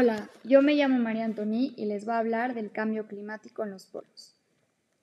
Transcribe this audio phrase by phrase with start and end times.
[0.00, 3.72] Hola, yo me llamo María Antoni y les voy a hablar del cambio climático en
[3.72, 4.36] los polos.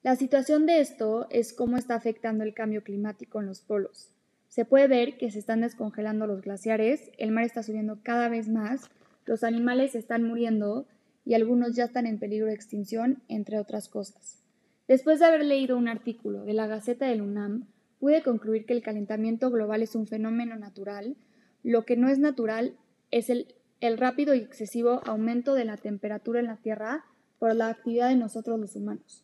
[0.04, 4.14] La situación de esto es cómo está afectando el cambio climático en los polos.
[4.48, 8.48] Se puede ver que se están descongelando los glaciares, el mar está subiendo cada vez
[8.48, 8.90] más,
[9.26, 10.88] los animales están muriendo
[11.26, 14.46] y algunos ya están en peligro de extinción, entre otras cosas.
[14.88, 17.68] Después de haber leído un artículo de la Gaceta del UNAM,
[18.00, 21.18] pude concluir que el calentamiento global es un fenómeno natural.
[21.64, 22.78] Lo que no es natural
[23.12, 27.06] es el, el rápido y excesivo aumento de la temperatura en la Tierra
[27.40, 29.24] por la actividad de nosotros los humanos.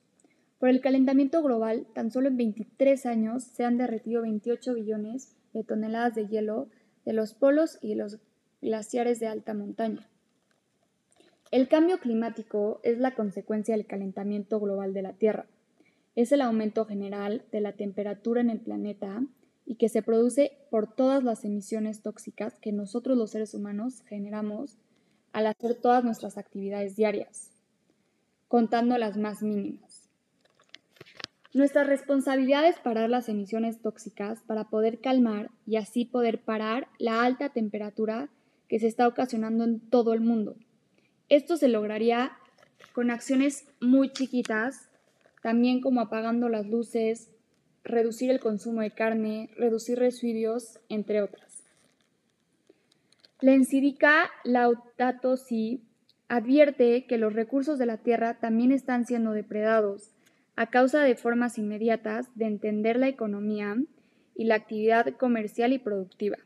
[0.60, 5.64] Por el calentamiento global, tan solo en 23 años se han derretido 28 billones de
[5.64, 6.68] toneladas de hielo
[7.06, 8.20] de los polos y los
[8.62, 10.08] glaciares de alta montaña.
[11.50, 15.48] El cambio climático es la consecuencia del calentamiento global de la Tierra.
[16.16, 19.24] Es el aumento general de la temperatura en el planeta
[19.72, 24.76] y que se produce por todas las emisiones tóxicas que nosotros los seres humanos generamos
[25.32, 27.52] al hacer todas nuestras actividades diarias,
[28.50, 30.10] contando las más mínimas.
[31.54, 37.24] Nuestra responsabilidad es parar las emisiones tóxicas para poder calmar y así poder parar la
[37.24, 38.28] alta temperatura
[38.68, 40.58] que se está ocasionando en todo el mundo.
[41.30, 42.34] Esto se lograría
[42.92, 44.90] con acciones muy chiquitas,
[45.42, 47.32] también como apagando las luces,
[47.84, 51.64] reducir el consumo de carne, reducir residuos, entre otras.
[53.40, 55.84] La encídica Laudato Si
[56.28, 60.12] advierte que los recursos de la tierra también están siendo depredados
[60.56, 63.76] a causa de formas inmediatas de entender la economía
[64.36, 66.38] y la actividad comercial y productiva.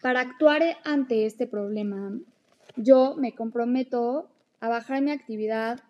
[0.00, 2.18] Para actuar ante este problema,
[2.76, 5.80] yo me comprometo a bajar mi actividad,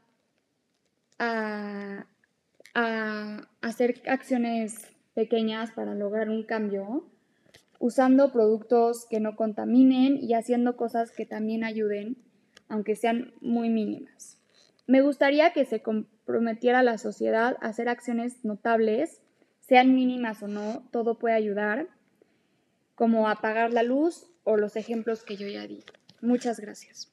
[1.19, 2.07] a,
[2.75, 7.07] hacer acciones pequeñas para lograr un cambio,
[7.79, 12.17] usando productos que no contaminen y haciendo cosas que también ayuden,
[12.69, 14.39] aunque sean muy mínimas.
[14.87, 19.21] Me gustaría que se comprometiera a la sociedad a hacer acciones notables,
[19.61, 21.89] sean mínimas o no, todo puede ayudar,
[22.95, 25.85] como apagar la luz o los ejemplos que yo ya di.
[26.21, 27.11] Muchas gracias.